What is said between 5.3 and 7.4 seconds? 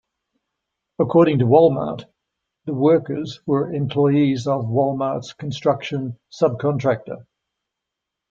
construction subcontractor.